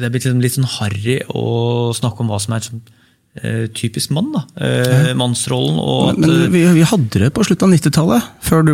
[0.00, 2.82] det er blitt liksom litt sånn harry å snakke om hva som er sånn,
[3.76, 4.32] typisk mann.
[4.32, 4.42] da.
[4.64, 5.78] Eh, Mannsrollen.
[5.80, 8.64] og at, Men vi, vi hadde det på slutten av 90-tallet, før,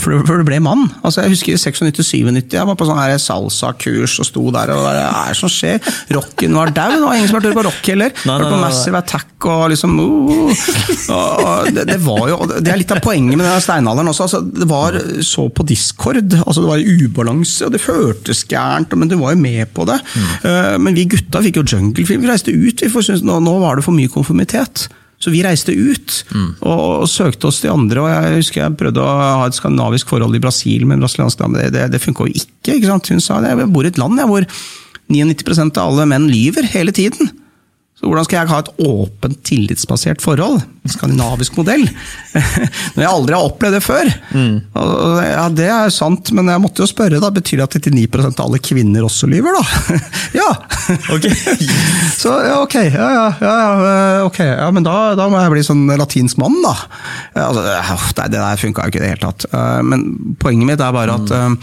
[0.00, 0.88] før, før du ble mann.
[1.02, 4.94] Altså, jeg husker 96-97, jeg var på sånn her salsa-kurs og sto der og hva
[4.98, 5.80] er det som skjer?
[6.16, 8.14] Rocken var dau, det var ingen som hørte på rock heller.
[8.14, 8.62] Nei, nei, Hørte på.
[8.64, 10.64] Massive Attack og liksom uh,
[11.10, 14.26] og det, det var jo, det er litt av poenget med den steinalderen også.
[14.26, 19.10] Altså, det var så på discord, altså det var ubalanse, og det føltes gærent, men
[19.10, 19.98] du var jo med på det.
[20.46, 23.78] Eh, men vi gutta fikk jo junglefilm, vi reiste ut, vi syntes nå, nå var
[23.78, 24.88] det for mye konformitet.
[25.20, 26.14] Så vi reiste ut
[26.64, 28.00] og, og søkte oss til andre.
[28.00, 31.42] og Jeg husker jeg prøvde å ha et skandinavisk forhold i Brasil med en brasiliansk
[31.42, 31.60] dame.
[31.60, 32.78] Det, det, det funka jo ikke.
[32.78, 33.10] ikke sant?
[33.12, 34.48] Hun sa jeg bor i et land jeg, hvor
[35.12, 37.28] 99% av alle menn lyver hele tiden.
[38.00, 40.62] Så hvordan skal jeg ha et åpent, tillitsbasert forhold?
[40.88, 41.82] En skandinavisk modell?
[42.94, 44.08] Når jeg aldri har opplevd det før.
[44.32, 44.54] Mm.
[45.20, 47.18] ja, Det er sant, men jeg måtte jo spørre.
[47.20, 49.98] da, Betyr det at 99% av alle kvinner også lyver, da?
[50.40, 50.46] ja!
[51.12, 51.26] Ok.
[52.22, 55.52] Så ja, ok, ja, ja, ja, ja, eh, ok, ja men da, da må jeg
[55.58, 56.72] bli sånn latinsk mann, da.
[57.36, 59.44] Altså, eh, det der funka jo ikke i det hele tatt.
[59.52, 60.06] Eh, Men
[60.40, 61.58] poenget mitt er bare at mm.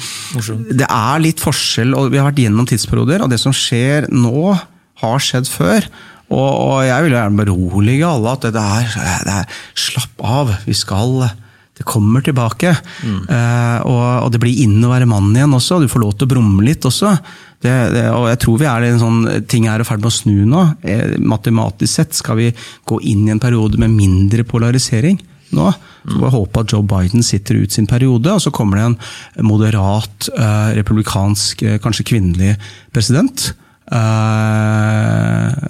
[0.70, 4.54] Det er litt forskjell, og vi har vært gjennom tidsperioder, og det som skjer nå,
[5.02, 5.90] har skjedd før.
[6.28, 10.76] Og, og jeg vil gjerne berolige alle at det er, det er Slapp av, vi
[10.76, 11.30] skal
[11.78, 12.74] Det kommer tilbake.
[12.74, 16.28] Eh, og, og det blir inn å være mann igjen også, du får lov til
[16.28, 17.14] å brumme litt også.
[17.62, 20.12] Det, det, og jeg tror vi er i en sånn ting er i ferd med
[20.12, 20.64] å snu nå.
[20.84, 22.52] Eh, matematisk sett skal vi
[22.90, 25.22] gå inn i en periode med mindre polarisering
[25.56, 25.70] nå.
[26.08, 29.48] Så bare håpe at Joe Biden sitter ut sin periode, og så kommer det en
[29.48, 32.54] moderat uh, republikansk, kanskje kvinnelig
[32.96, 33.50] president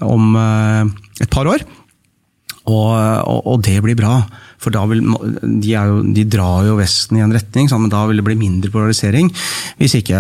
[0.08, 0.84] om eh,
[1.22, 1.66] et par år.
[2.68, 4.20] Og, og, og det blir bra.
[4.62, 8.20] For da vil, de, jo, de drar jo Vesten i en retning, men da vil
[8.20, 9.30] det bli mindre polarisering.
[9.80, 10.20] Hvis ikke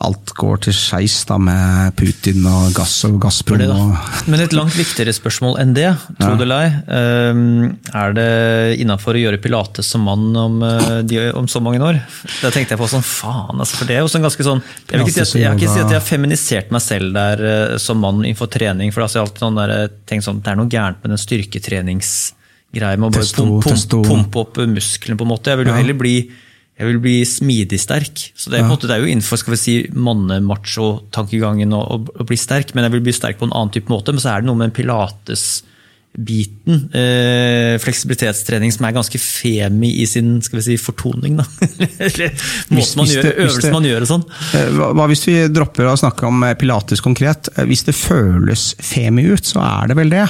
[0.00, 3.60] alt går til skeis med Putin og gass og Gazprom.
[3.68, 6.70] og- Men et langt viktigere spørsmål enn det, tro det eller ei.
[6.88, 12.00] ehm, Er det innafor å gjøre pilates som mann om, eh, om så mange år?
[12.40, 14.98] Da tenkte jeg på sånn, faen, altså, for det er jo sånn ganske sånn Jeg
[15.00, 17.76] vil ikke si at jeg, ikke si at jeg har feminisert meg selv der eh,
[17.78, 18.90] som mann innenfor trening.
[18.92, 21.10] For altså, jeg har alltid sånn der, eh, tenkt sånn, det er noe gærent med
[21.10, 24.02] den styrketreningsgreia med å bare Testo, pumpe, testo.
[24.02, 25.44] pumpe, pumpe opp musklene, på en måte.
[25.52, 26.30] Jeg vil jo heller bli
[26.80, 28.22] jeg vil bli smidig sterk.
[28.32, 32.24] Så det er, en måte, det er jo innenfor skal vi si, manne-macho-tankegangen å, å,
[32.24, 34.14] bli sterk, men jeg vil bli sterk på en annen type måte.
[34.16, 40.38] Men så er det noe med pilates-biten, eh, fleksibilitetstrening, som er ganske femi i sin
[40.46, 41.36] skal vi si, fortoning.
[41.42, 41.44] Da.
[42.06, 42.32] Eller
[42.72, 44.24] måten man gjør, øvelsen man gjør og sånn.
[44.56, 47.52] Eh, Hva hva hvis vi dropper å snakke om eh, pilates konkret?
[47.58, 50.24] Eh, Hvis det føles femi ut, så er det vel det.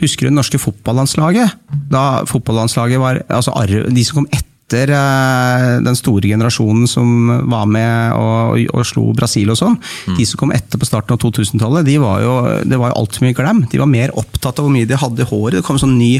[0.00, 1.48] Husker du det norske fotballandslaget?
[1.92, 3.52] Da fotballandslaget var altså
[3.92, 4.48] De som kom etter
[4.80, 9.76] eh, den store generasjonen som var med og, og slo Brasil og sånn.
[10.16, 12.34] De som kom etter på starten av 2000-tallet, de var jo,
[12.68, 13.64] det var jo altfor mye glem.
[13.72, 15.58] De var mer opptatt av hvor mye de hadde i håret.
[15.60, 16.12] Det kom sånn ny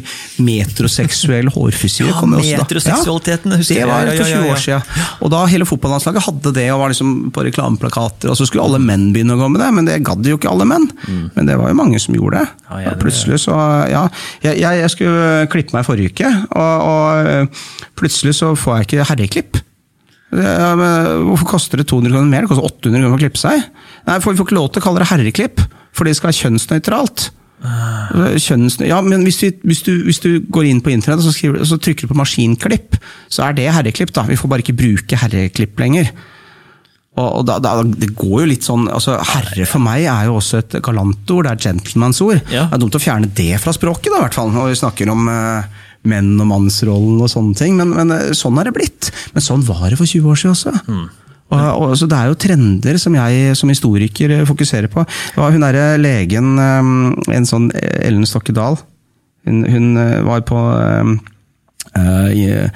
[0.42, 2.12] metroseksuell hårfrisyre.
[2.12, 4.52] Ja, metroseksualiteten, husker Det var Ja, ja, for 20 ja, ja.
[4.52, 5.08] år siden.
[5.22, 8.80] Og da hele fotballandslaget hadde det og var liksom på reklameplakater, og så skulle alle
[8.82, 10.88] menn begynne å gå med det, men det gadd jo ikke alle menn.
[11.36, 12.48] Men det var jo mange som gjorde det.
[12.69, 13.54] Ja, Ja, det plutselig så,
[13.90, 14.06] ja,
[14.42, 17.60] jeg, jeg, jeg skulle klippe meg forrige uke, og, og øh,
[17.98, 19.60] plutselig så får jeg ikke herreklipp.
[20.32, 20.72] Ja,
[21.26, 22.47] Hvorfor koster det 200 kroner mer?
[22.47, 23.69] Det koster 800 kroner å klippe seg.
[24.08, 26.41] Nei, for Vi får ikke lov til å kalle det herreklipp, for det skal være
[26.41, 27.28] kjønnsnøytralt.
[28.42, 31.34] Kjønns, ja, men hvis, vi, hvis, du, hvis du går inn på internett og så,
[31.36, 32.98] skriver, så trykker du på maskinklipp,
[33.31, 34.10] så er det herreklipp.
[34.16, 34.25] da.
[34.26, 36.10] Vi får bare ikke bruke herreklipp lenger.
[37.12, 40.38] Og, og da, da, Det går jo litt sånn, altså Herre for meg er jo
[40.41, 42.41] også et galantord, det er gentlemansord.
[42.48, 42.66] Ja.
[42.70, 45.12] Det er dumt å fjerne det fra språket, da, i hvert fall, når vi snakker
[45.12, 47.76] om eh, menn og mannsrollen og sånne ting.
[47.78, 49.10] Men, men eh, sånn er det blitt.
[49.34, 50.72] Men sånn var det for 20 år siden også.
[51.52, 55.04] Og, og, så Det er jo trender som jeg som historiker eh, fokuserer på.
[55.36, 58.78] Hun derre legen, eh, en sånn Ellen Stokke Dahl,
[59.46, 59.92] hun, hun
[60.26, 60.58] var på
[62.32, 62.70] i-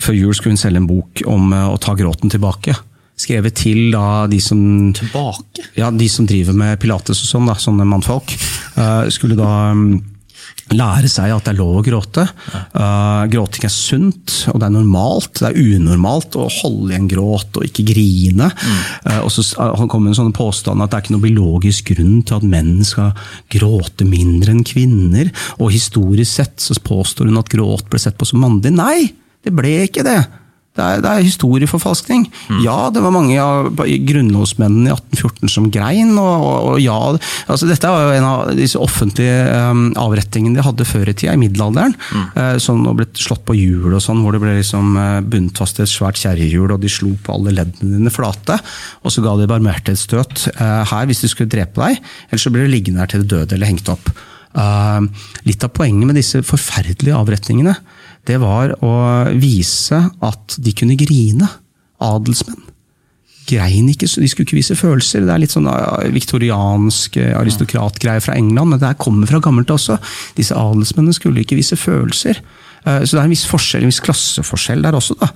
[0.00, 2.74] Før jul skulle hun selge en bok om å ta gråten tilbake.
[3.14, 5.68] Skrevet til da de som Tilbake?
[5.78, 8.32] ja, de som driver med pilates og sånn, da, sånne mannfolk,
[8.76, 10.00] eh, skulle da mm,
[10.72, 12.24] lære seg at det er lov å gråte.
[12.72, 15.32] Uh, gråting er sunt, og det er normalt.
[15.40, 18.48] Det er unormalt å holde igjen gråt og ikke grine.
[19.04, 21.24] Eh, og så kommer Han kom med en sånn påstand at det er ikke noe
[21.24, 23.12] biologisk grunn til at menn skal
[23.52, 25.30] gråte mindre enn kvinner.
[25.58, 28.72] Og historisk sett så påstår hun at gråt ble sett på som mannlig.
[28.74, 29.12] Nei,
[29.44, 30.22] det ble ikke det.
[30.74, 32.24] Det er, det er historieforfalskning.
[32.50, 32.62] Mm.
[32.64, 37.68] Ja, det var mange av grunnlovsmennene i 1814 som grein, og, og, og ja altså
[37.68, 41.42] Dette var jo en av disse offentlige um, avrettingene de hadde før i tida, i
[41.44, 41.94] middelalderen.
[42.10, 42.26] Mm.
[42.34, 45.78] Uh, som ble slått på hjul og sånn, hvor det ble liksom uh, bundet fast
[45.78, 48.58] et svært kjerrehjul, og de slo på alle leddene dine flate.
[49.06, 52.66] Og så ga de barmhjertighetsstøt uh, her hvis de skulle drepe deg, ellers så ble
[52.66, 54.10] du liggende her til du døde eller hengt opp.
[54.58, 55.06] Uh,
[55.46, 57.78] litt av poenget med disse forferdelige avretningene
[58.28, 58.94] det var å
[59.36, 61.48] vise at de kunne grine.
[62.04, 62.62] Adelsmenn.
[63.44, 65.24] Grein ikke, De skulle ikke vise følelser.
[65.24, 65.68] Det er litt sånn
[66.14, 69.98] viktoriansk uh, aristokratgreie fra England, men det her kommer fra gammelt også.
[70.38, 72.40] Disse adelsmennene skulle ikke vise følelser.
[72.86, 75.18] Uh, så det er en viss forskjell, en viss klasseforskjell der også.
[75.20, 75.30] da.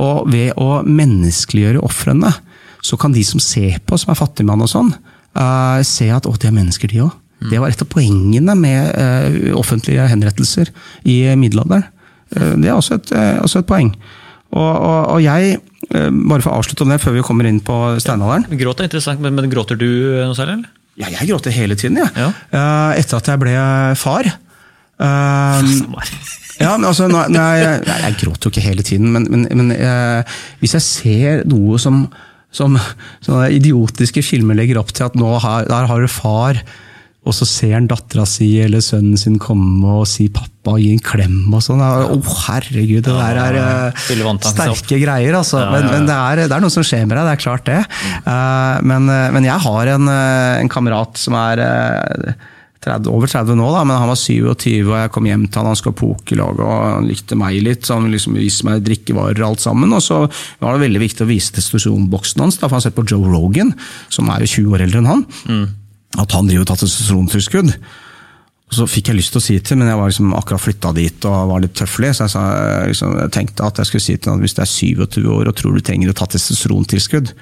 [0.00, 2.32] Og ved å menneskeliggjøre ofrene,
[2.80, 4.94] så kan de som ser på, som er fattigmann og sånn,
[5.84, 7.12] se at å, de er mennesker, de òg.
[7.50, 10.72] Det var et av poengene med offentlige henrettelser
[11.08, 11.84] i middelalderen.
[12.36, 13.94] Eh, det er også et, eh, også et poeng.
[14.50, 15.60] Og, og, og, jeg,
[15.94, 18.88] eh, bare for å avslutte om det før vi kommer inn på steinalderen Gråt er
[18.88, 19.86] interessant, men, men, gråter du
[20.18, 20.58] noe særlig?
[20.58, 20.76] eller?
[20.98, 22.10] Ja, jeg gråter hele tiden, jeg.
[22.18, 22.32] Ja.
[22.98, 23.56] Etter at jeg ble
[23.98, 24.30] far.
[25.00, 25.94] Um,
[26.60, 30.34] ja, men altså, nei, jeg, jeg, gråter jo ikke hele tiden, men, men, men eh,
[30.60, 32.02] hvis jeg ser noe som,
[32.52, 32.76] som
[33.48, 36.60] idiotiske filmer legger opp til at nå har, der har du far
[37.20, 40.94] og så ser han dattera si eller sønnen sin komme og si pappa og gi
[40.94, 41.82] en klem og sånn.
[41.84, 45.60] Å, oh, herregud, det der er uh, sterke greier, altså.
[45.68, 47.82] Men, men det, er, det, er, noe som skjer med deg, det er klart det.
[48.24, 52.48] Uh, men, eh, men, jeg har en, en kamerat som er uh,
[52.80, 55.68] 30, over 30 nå, da, men han var 27, og jeg kom hjem til han,
[55.68, 57.84] han skulle ha pokerlag og han likte meg litt.
[57.84, 59.92] så Han liksom viste meg drikkevarer og alt sammen.
[59.92, 62.96] Og så var det veldig viktig å vise testosteronboksen hans, da, for han har sett
[62.96, 63.74] på Joe Rogan,
[64.08, 65.28] som er jo 20 år eldre enn han.
[65.44, 65.68] Mm
[66.18, 67.74] at han driver og tar testosterontilskudd.
[68.70, 71.26] Så fikk jeg lyst til å si til, men jeg var liksom akkurat flytta dit
[71.26, 72.44] og var litt tøffelig, så jeg, sa,
[72.86, 75.50] liksom, jeg, tenkte at jeg skulle si til ham at hvis du er 27 år
[75.50, 77.34] og tror du trenger å ta testosterontilskudd,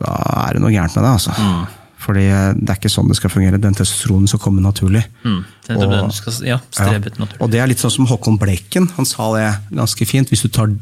[0.00, 0.16] da
[0.46, 1.12] er det noe gærent med deg.
[1.12, 1.36] altså.
[1.36, 1.82] Mm.
[2.02, 2.24] Fordi
[2.58, 3.60] det er ikke sånn det skal fungere.
[3.62, 5.04] Den testosteronen skal komme naturlig.
[5.22, 5.42] Mm.
[5.68, 7.28] Det og, den skal, ja, strebe ja.
[7.38, 8.88] og det er litt sånn som Håkon Bleken.
[8.96, 10.32] Han sa det ganske fint.
[10.32, 10.72] Hvis du tar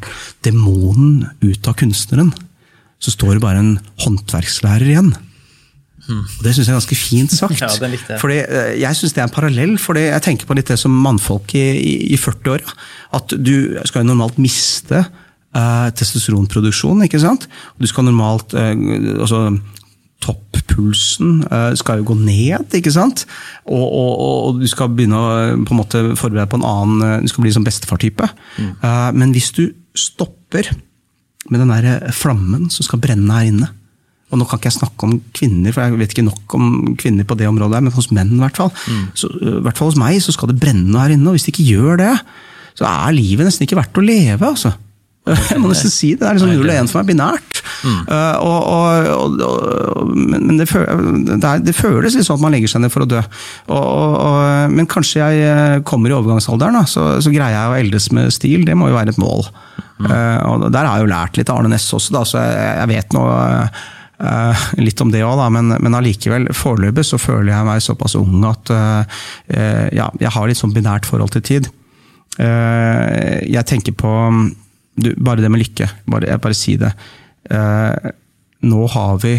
[0.46, 2.32] demonen ut av kunstneren,
[3.00, 5.12] så står det bare en håndverkslærer igjen.
[6.10, 6.22] Mm.
[6.26, 7.60] Og Det syns jeg er ganske fint sagt.
[7.64, 8.22] ja, den likte jeg.
[8.22, 9.74] Fordi eh, jeg syns det er en parallell.
[9.78, 12.76] for Jeg tenker på litt det som mannfolk i, i, i 40-åra.
[13.18, 13.54] At du
[13.88, 17.04] skal jo normalt miste uh, testosteronproduksjon.
[17.06, 17.46] ikke sant?
[17.78, 18.72] Du skal normalt uh,
[19.20, 19.48] altså,
[20.20, 21.38] Toppulsen
[21.80, 23.22] skal jo gå ned, ikke sant?
[23.64, 25.30] Og, og, og, du skal begynne å
[25.64, 28.28] på en måte forberede deg på en annen Du skal bli som bestefartype.
[28.60, 28.74] Mm.
[29.16, 29.62] men hvis du
[29.96, 30.68] stopper
[31.48, 33.70] med den der flammen som skal brenne her inne,
[34.30, 36.68] og nå kan ikke jeg snakke om kvinner, for jeg vet ikke nok om
[37.00, 38.70] kvinner på det området, men hos menn i hvert fall.
[38.86, 39.08] Mm.
[39.18, 41.54] Så, I hvert fall hos meg så skal det brenne her inne, og hvis det
[41.56, 42.12] ikke gjør det,
[42.78, 44.52] så er livet nesten ikke verdt å leve.
[44.52, 44.72] altså.
[45.28, 46.22] Jeg må nesten si det.
[46.22, 47.60] Det er liksom null og én for meg binært.
[47.80, 47.98] Mm.
[48.08, 48.60] Uh, og,
[49.16, 50.66] og, og, men det,
[51.76, 53.20] føles litt sånn at man legger seg ned for å dø.
[54.72, 58.34] men kanskje jeg eh, kommer i overgangsalderen, da, så, så, greier jeg å eldes med
[58.34, 58.66] stil.
[58.68, 59.46] Det må jo være et mål.
[60.00, 60.08] Mm.
[60.08, 62.68] Uh, og Der har jeg jo lært litt av Arne Næss også, da, så jeg,
[62.80, 63.40] jeg vet noe
[64.20, 68.42] Uh, litt om det òg, men, men allikevel, foreløpig så føler jeg meg såpass ung
[68.44, 69.20] at uh,
[69.96, 71.68] ja, jeg har litt sånn binært forhold til tid.
[72.36, 74.10] Uh, jeg tenker på
[75.00, 75.88] du, Bare det med lykke.
[76.12, 76.90] Bare, jeg bare si det.
[78.60, 79.32] nå har vi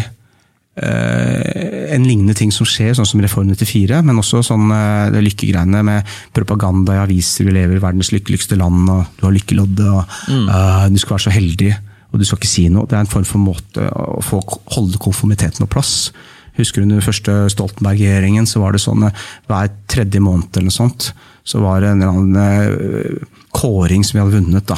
[0.72, 4.72] en lignende ting som skjer, sånn som Reform 94, men også sånn
[5.12, 7.46] det lykkegreiene med propaganda i aviser.
[7.46, 10.48] Vi lever i verdens lykkeligste land, og du har lykkeloddet, og mm.
[10.90, 11.70] du skal være så heldig
[12.12, 12.86] og du skal ikke si noe.
[12.88, 14.42] Det er en form for måte å få
[14.76, 16.12] holde konformiteten på plass.
[16.58, 20.76] Husker du under første Stoltenberg-regjeringen, så var det sånn eh, hver tredje måned eller noe
[20.76, 21.12] sånt,
[21.48, 24.68] så var det en eller annen eh, kåring som vi hadde vunnet.
[24.68, 24.76] da.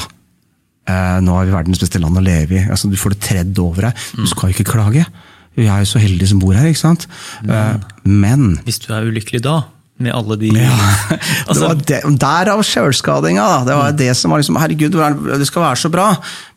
[0.87, 2.65] Eh, nå er vi verdens beste land å leve i.
[2.69, 4.05] Altså, du får det tredd over deg.
[4.15, 5.03] Du skal jo ikke klage.
[5.59, 7.05] Vi er jo så heldige som bor her, ikke sant.
[7.43, 9.61] Men, Men Hvis du er ulykkelig da,
[9.95, 10.71] med alle de ja.
[11.47, 13.45] altså, det var Derav sjølskadinga.
[13.63, 14.97] Det var det som var liksom Herregud,
[15.39, 16.09] det skal være så bra.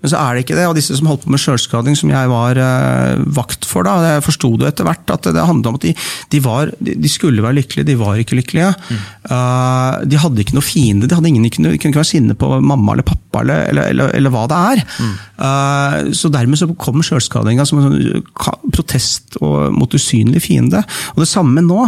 [0.03, 0.65] Men så er det ikke det.
[0.67, 4.27] Og disse som holdt på med sjølskading, som jeg var uh, vakt for, da, det
[4.27, 5.93] forsto du etter hvert at det handla om at de,
[6.35, 8.73] de, var, de, skulle være lykkelige, de var ikke lykkelige.
[8.89, 9.07] Mm.
[9.31, 11.07] Uh, de hadde ikke noe fiende.
[11.07, 14.13] De, hadde ingen, de, kunne, ikke være sinne på mamma eller pappa eller, eller, eller,
[14.19, 14.85] eller hva det er.
[14.99, 15.15] Mm.
[15.39, 18.29] Uh, så dermed så kom sjølskadinga som en sånn
[18.75, 20.83] protest mot usynlig fiende.
[21.15, 21.87] Og det samme nå.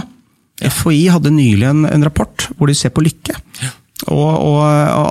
[0.69, 3.37] FHI hadde nylig en, en, rapport hvor de ser på lykke.
[3.63, 3.73] Ja.
[4.13, 4.61] Og, og,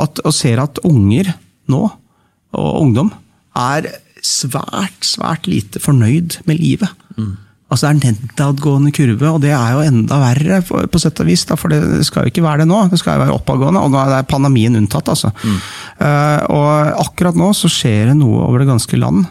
[0.03, 1.31] at, og, ser at unger
[1.69, 1.83] nå,
[2.57, 3.11] og ungdom,
[3.59, 3.89] er
[4.25, 6.89] svært, svært lite fornøyd med livet.
[7.17, 7.37] Mm.
[7.69, 11.27] Altså Det er nedadgående kurve, og det er jo enda verre, på, på sett og
[11.29, 11.43] vis.
[11.45, 12.79] Da, for det skal jo ikke være det nå.
[12.89, 15.11] Det skal jo være oppadgående, og nå er pandemien unntatt.
[15.13, 15.29] altså.
[15.43, 15.59] Mm.
[16.01, 19.27] Uh, og akkurat nå så skjer det noe over det ganske land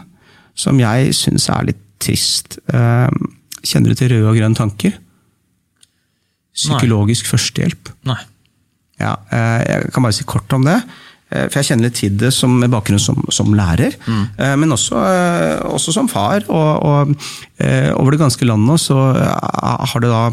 [0.59, 2.61] som jeg syns er litt trist.
[2.71, 3.11] Uh,
[3.59, 4.95] kjenner du til røde og grønne tanker?
[6.59, 7.31] Psykologisk Nei.
[7.33, 7.93] førstehjelp.
[8.09, 8.19] Nei.
[8.99, 10.81] Ja, eh, jeg kan bare si kort om det.
[11.29, 14.23] For jeg kjenner litt til det som, med bakgrunn som, som lærer, mm.
[14.57, 14.97] men også,
[15.69, 16.41] også, som far.
[16.49, 17.27] Og, og,
[18.01, 20.23] over det ganske landet nå så har det da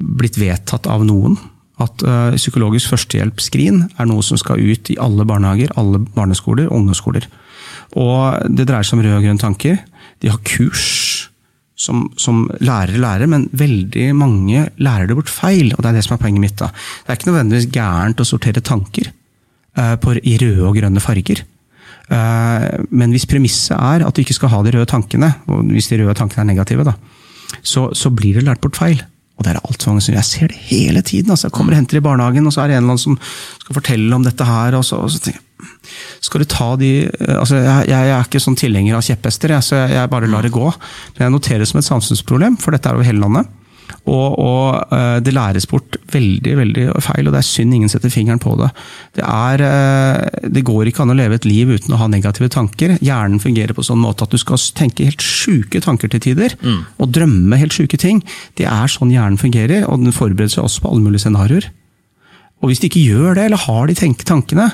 [0.00, 1.36] blitt vedtatt av noen
[1.84, 2.06] at
[2.38, 7.28] psykologisk førstehjelpsskrin er noe som skal ut i alle barnehager, alle barneskoler og ungdomsskoler.
[8.00, 9.82] Og det dreier seg om røde og grønne tanker.
[10.22, 10.86] De har kurs
[11.78, 15.72] som, som lærere lærer, men veldig mange lærer det bort feil.
[15.72, 16.58] og Det er det som er poenget mitt.
[16.60, 16.70] da.
[16.72, 19.10] Det er ikke nødvendigvis gærent å sortere tanker
[19.78, 21.44] uh, på, i røde og grønne farger.
[22.12, 25.90] Uh, men hvis premisset er at du ikke skal ha de røde tankene, og hvis
[25.90, 26.96] de røde tankene er negative, da,
[27.62, 29.02] så, så blir det lært bort feil.
[29.42, 31.30] Og det er altfor mange som Jeg ser det hele tiden.
[31.34, 33.18] altså Jeg kommer og henter i barnehagen, og så er det en eller annen som
[33.58, 34.76] skal fortelle om dette her.
[34.78, 35.48] og så, og så tenker jeg,
[36.22, 39.82] skal du ta de eh, altså jeg, jeg er ikke sånn tilhenger av kjepphester, så
[39.82, 40.68] jeg, jeg bare lar det gå.
[41.16, 43.50] Men jeg noterer det som et samfunnsproblem, for dette er over hele landet.
[44.02, 48.12] Og, og, eh, det læres bort veldig veldig feil, og det er synd ingen setter
[48.12, 48.70] fingeren på det.
[49.18, 52.50] Det, er, eh, det går ikke an å leve et liv uten å ha negative
[52.52, 52.96] tanker.
[53.04, 56.56] Hjernen fungerer på sånn måte at du skal tenke helt sjuke tanker til tider.
[56.62, 56.82] Mm.
[56.98, 58.24] Og drømme helt sjuke ting.
[58.58, 61.70] Det er sånn hjernen fungerer, og den forbereder seg også på alle mulige scenarioer.
[62.62, 64.68] Og hvis de ikke gjør det, eller har de tenkt tankene,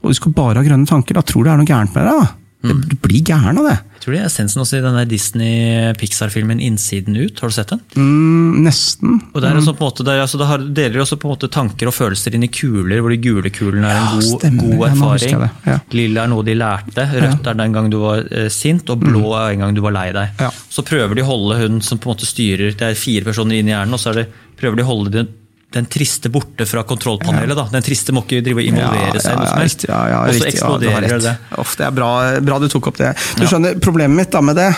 [0.00, 2.08] og du skal bare ha grønne tanker, da tror du det er noe gærent med
[2.08, 2.36] deg.
[2.60, 2.82] Mm.
[2.88, 3.78] Du blir gæren av det.
[4.00, 7.40] Jeg tror det er essensen også i den Disney-Pixar-filmen 'Innsiden ut'.
[7.42, 7.82] Har du sett den?
[8.00, 9.18] Mm, nesten.
[9.34, 9.76] Og der, mm.
[9.76, 13.02] måte, der altså, har, deler også på en måte tanker og følelser inn i kuler,
[13.04, 15.44] hvor de gule kulene er en ja, god, god, erfaring.
[15.66, 15.76] Ja.
[15.92, 19.26] Lilla er noe de lærte, rødt er den gang du var eh, sint, og blå
[19.26, 19.36] mm.
[19.42, 20.48] er en gang du var lei deg.
[20.72, 23.60] Så prøver de å holde hun som på en måte styrer Det er fire personer
[23.60, 25.28] inn i hjernen, og så det, prøver de å holde den
[25.90, 27.56] triste borte fra kontrollpanelet.
[27.56, 27.66] da.
[27.72, 29.34] Den triste må ikke drive og involvere ja, seg.
[29.36, 31.34] Ja, ja, riktig, Ja, ja, og så eksploderer det.
[31.62, 32.12] Uff, det er bra,
[32.42, 33.12] bra, du tok opp det.
[33.38, 34.70] Du skjønner, Problemet mitt da med det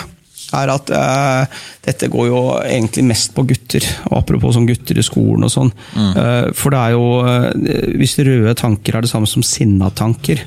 [0.53, 3.85] er at uh, dette går jo egentlig mest på gutter.
[4.11, 5.71] og Apropos sånn gutter i skolen og sånn.
[5.95, 6.11] Mm.
[6.17, 10.43] Uh, for det er jo uh, Hvis røde tanker er det samme som sinna tanker,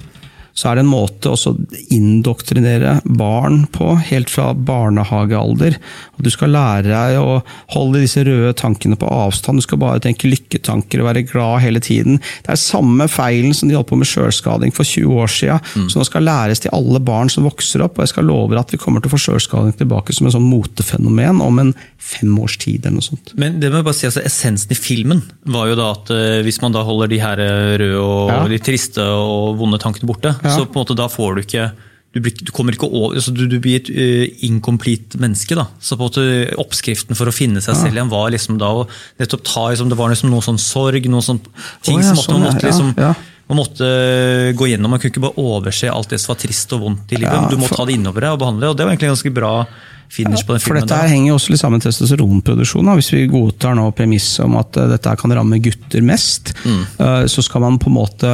[0.56, 1.52] så er det en måte å
[1.92, 5.76] indoktrinere barn på, helt fra barnehagealder.
[6.16, 7.42] At du skal lære deg å
[7.74, 9.60] holde disse røde tankene på avstand.
[9.60, 12.22] Du skal bare tenke lykketanker og være glad hele tiden.
[12.46, 15.90] Det er samme feilen som de holdt på med sjølskading for 20 år siden, mm.
[15.92, 17.98] som skal læres til alle barn som vokser opp.
[17.98, 20.48] og Jeg skal love at vi kommer til å få sjølskading tilbake som en sånn
[20.48, 22.86] motefenomen om en fem års tid.
[22.86, 23.34] eller noe sånt.
[23.36, 25.20] Men det må jeg bare si, altså, Essensen i filmen
[25.52, 27.44] var jo da at uh, hvis man da holder de her
[27.82, 28.40] røde og ja.
[28.50, 30.54] de triste og vonde tankene borte, ja.
[30.56, 31.68] så på en måte da får du ikke
[32.16, 35.52] du blir, du kommer ikke over, altså du, du, blir et uh, incomplete menneske.
[35.58, 35.66] da.
[35.76, 37.80] Så på en måte Oppskriften for å finne seg ja.
[37.82, 38.86] selv igjen var liksom da å
[39.20, 41.42] nettopp ta liksom, Det var liksom noe sånn sorg, noe sånn
[41.84, 43.10] ting oh, ja, som måtte, sånn, man måtte liksom, ja,
[43.46, 43.90] man måtte
[44.58, 44.90] gå gjennom.
[44.90, 47.50] Man kunne ikke bare overse alt det som var trist og vondt i livet.
[47.52, 47.82] du må for...
[47.82, 48.70] ta det innover deg og behandle det.
[48.72, 49.52] og Det var egentlig ganske bra
[50.08, 50.80] finish på den filmen.
[50.80, 51.12] For dette der.
[51.12, 52.92] henger jo også litt sammen med testosteronproduksjonen.
[52.98, 56.80] Hvis vi godtar nå premisset om at uh, dette kan ramme gutter mest, mm.
[56.98, 58.32] uh, så skal man på en måte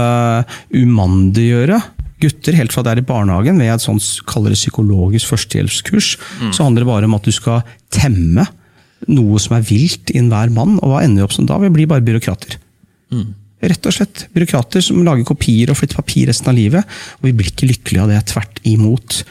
[0.70, 1.80] umandiggjøre
[2.22, 6.50] gutter helt fra det er i barnehagen, ved et sånt kaller det psykologisk førstehjelpskurs, mm.
[6.56, 7.62] så handler det bare om at du skal
[7.92, 8.46] temme
[9.10, 10.78] noe som er vilt i enhver mann.
[10.80, 11.58] Og hva ender vi opp som da?
[11.62, 12.58] Vi blir bare byråkrater.
[13.12, 13.30] Mm.
[13.62, 14.26] Rett og slett.
[14.34, 16.98] Byråkrater som lager kopier og flytter papir resten av livet.
[17.20, 18.20] Og vi blir ikke lykkelige av det.
[18.32, 19.22] Tvert imot.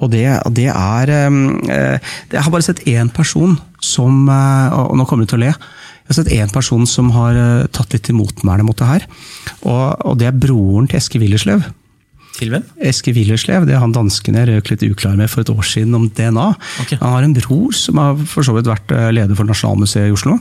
[0.00, 0.24] Og det,
[0.56, 5.32] det er eh, Jeg har bare sett én person som eh, Og nå kommer du
[5.32, 5.52] til å le.
[5.52, 9.08] Jeg har sett én person som har eh, tatt litt til motmæle mot det her.
[9.62, 11.64] Og, og det er broren til Eske Willerslev.
[12.40, 12.64] Til hvem?
[12.88, 13.66] Eske Willerslev.
[13.68, 16.46] Det er han dansken jeg røk litt uklar med for et år siden om DNA.
[16.80, 16.96] Okay.
[17.02, 20.14] Han har en bror som har for så vidt vært eh, leder for Nasjonalmuseet i
[20.14, 20.38] Oslo.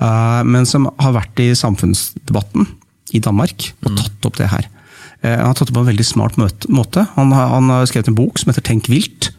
[0.00, 2.70] Eh, men som har vært i samfunnsdebatten
[3.14, 4.00] i Danmark og mm.
[4.00, 4.68] tatt opp det her.
[5.20, 7.04] Eh, han har tatt det på en veldig smart måte.
[7.18, 9.34] Han har, han har skrevet en bok som heter Tenk vilt.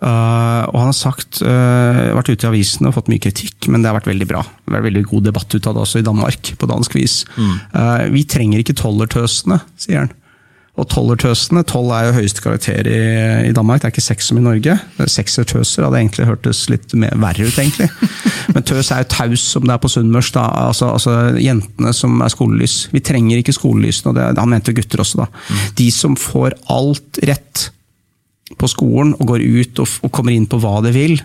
[0.00, 3.82] Uh, og han har sagt, uh, vært ute i avisene og fått mye kritikk, men
[3.82, 4.40] det har vært veldig bra.
[4.40, 7.16] Det har vært veldig god debatt ut av det også i Danmark, på dansk vis.
[7.36, 7.50] Mm.
[7.74, 10.14] Uh, vi trenger ikke tollertøsene, sier han.
[10.78, 13.00] Og tollertøsene, tolv er jo høyeste karakter i,
[13.48, 14.76] i, Danmark, det er ikke seks som i Norge.
[15.02, 17.88] Seksertøser hadde egentlig hørtes litt mer verre ut, egentlig.
[18.54, 20.30] Men tøs er jo taus som det er på Sunnmørs.
[20.38, 22.78] Altså, altså, jentene som er skolelys.
[22.94, 25.28] Vi trenger ikke skolelysene, og det, han mente gutter også, da.
[25.50, 25.66] Mm.
[25.82, 27.66] De som får alt rett
[28.60, 31.18] på skolen og går ut og, og kommer inn på hva de vil,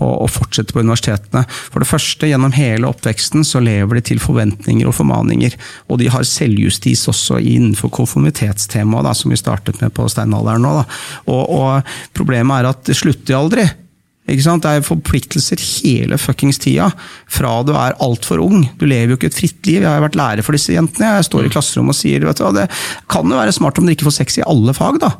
[0.00, 1.44] og, fortsette på universitetene.
[1.72, 5.56] For det første, gjennom hele oppveksten så lever de til forventninger og formaninger.
[5.92, 10.74] Og de har selvjustis også innenfor konformitetstemaet, som vi startet med på steinalderen nå.
[11.28, 13.66] Og, og, problemet er at det slutter aldri.
[14.30, 14.62] Ikke sant?
[14.62, 16.88] Det er forpliktelser hele fuckings tida.
[17.30, 18.62] Fra du er altfor ung.
[18.78, 19.82] Du lever jo ikke et fritt liv.
[19.82, 21.16] Jeg har vært lærer for disse jentene.
[21.18, 22.68] Jeg står i klasserommet og sier vet du hva, det
[23.12, 25.12] kan jo være smart om dere ikke får sex i alle fag, da.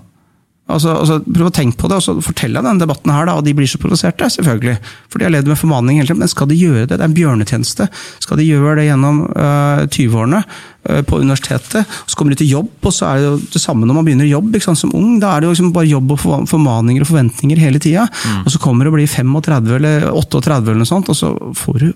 [0.72, 3.36] Altså, altså, Prøv å tenke på det, og så fortell jeg denne debatten her, da,
[3.38, 4.76] og de blir så provoserte, selvfølgelig.
[5.12, 6.22] For de har levd med formaning hele tiden.
[6.22, 6.96] Men skal de gjøre det?
[6.96, 7.88] Det er en bjørnetjeneste.
[8.24, 12.72] Skal de gjøre det gjennom øh, 20-årene øh, på universitetet, så kommer de til jobb,
[12.82, 15.18] og så er det jo det samme når man begynner i jobb sant, som ung.
[15.22, 18.08] Da er det jo liksom bare jobb og formaninger og forventninger hele tida.
[18.42, 21.80] Og så kommer det å bli 35 eller 38 eller noe sånt, og så får
[21.82, 21.88] du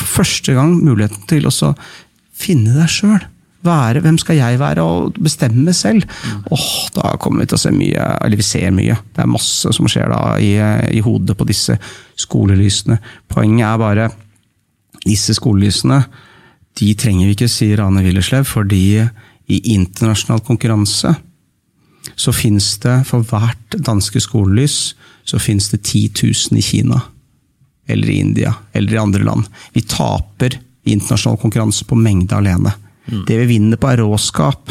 [0.00, 1.74] for første gang muligheten til å
[2.40, 3.20] finne deg sjøl.
[3.66, 6.06] Være, hvem skal jeg være, og bestemme selv.
[6.50, 8.96] Åh, Da kommer vi til å se mye, eller vi ser mye.
[9.12, 10.54] Det er masse som skjer da i,
[10.96, 11.76] i hodet på disse
[12.16, 12.98] skolelysene.
[13.28, 14.10] Poenget er bare
[15.04, 16.02] disse skolelysene
[16.80, 19.00] de trenger vi ikke, sier Ane Willerslev, fordi
[19.50, 21.12] i internasjonal konkurranse
[22.16, 24.94] så finnes det for hvert danske skolelys
[25.26, 27.00] så finnes det 10 000 i Kina.
[27.90, 29.48] Eller i India, eller i andre land.
[29.74, 32.72] Vi taper i internasjonal konkurranse på mengde alene.
[33.26, 34.70] Det vi vinner på, er råskap.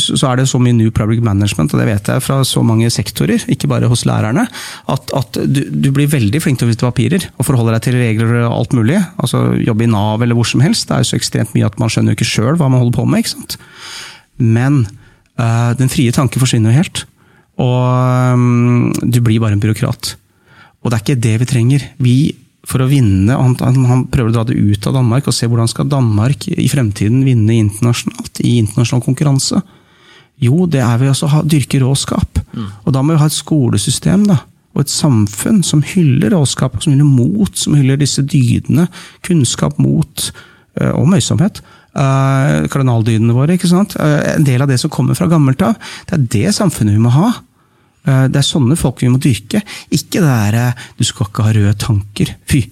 [0.00, 2.62] Så så er det så mye New Public Management, og det vet jeg fra så
[2.64, 4.44] mange sektorer, ikke bare hos lærerne,
[4.88, 7.96] at, at du, du blir veldig flink til å vite papirer og forholde deg til
[8.00, 8.98] regler og alt mulig.
[9.20, 10.88] Altså Jobbe i Nav eller hvor som helst.
[10.88, 12.96] Det er jo så ekstremt mye at man skjønner jo ikke sjøl hva man holder
[12.96, 13.18] på med.
[13.20, 13.52] ikke sant?
[14.40, 14.72] Men
[15.36, 16.96] eh, den frie tanke forsvinner jo helt.
[17.62, 20.14] Og um, du blir bare en byråkrat.
[20.82, 21.84] Og det er ikke det vi trenger.
[22.02, 22.16] Vi,
[22.68, 25.70] for å vinne, han, han, prøver å dra det ut av Danmark og se hvordan
[25.70, 29.62] skal Danmark i fremtiden vinne internasjonalt, i internasjonal konkurranse.
[30.42, 32.42] Jo, det er ved å ha, dyrke råskap.
[32.84, 34.40] Og da må vi ha et skolesystem da,
[34.74, 38.88] og et samfunn som hyller råskap, som hyller mot, som hyller disse dydene.
[39.26, 40.26] Kunnskap, mot
[40.80, 41.62] eh, og møysomhet.
[41.94, 43.54] Uh, kardinaldydene våre.
[43.54, 43.94] ikke sant?
[43.94, 45.76] Uh, en del av det som kommer fra gammelt av.
[46.08, 47.28] Det er det samfunnet vi må ha.
[48.04, 49.62] Uh, det er sånne folk vi må dyrke.
[49.94, 52.34] Ikke det derre 'du skal ikke ha røde tanker'.
[52.50, 52.66] Fy!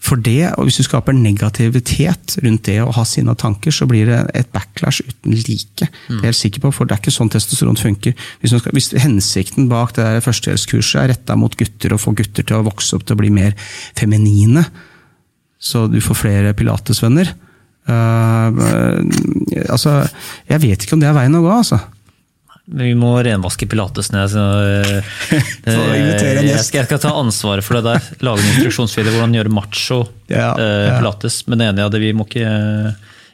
[0.00, 4.08] For det, og Hvis du skaper negativitet rundt det å ha sine tanker, så blir
[4.08, 5.86] det et backlash uten like.
[5.86, 8.16] Det er jeg helt sikker på, for det er ikke sånn testosteron funker.
[8.40, 12.42] Hvis, skal, hvis hensikten bak det der førstehjelpskurset er retta mot gutter, og få gutter
[12.42, 13.54] til å vokse opp til å bli mer
[13.98, 14.64] feminine,
[15.60, 17.34] så du får flere pilatesvenner
[19.70, 19.96] altså,
[20.50, 21.80] Jeg vet ikke om det er veien å gå, altså.
[22.70, 24.30] Vi må renvaske pilates ned.
[24.30, 28.10] Så, eh, jeg, skal, jeg skal ta ansvaret for det der.
[28.26, 30.98] Lage en instruksjonsvideo hvordan gjøre macho Ja, eh, ja.
[31.00, 31.42] pilates.
[31.50, 32.44] Men enig i det, vi må ikke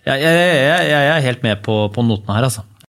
[0.06, 2.62] jeg, jeg, jeg, jeg er helt med på, på notene her, altså.